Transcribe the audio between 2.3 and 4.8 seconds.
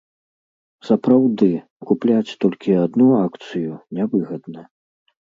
толькі адну акцыю нявыгадна.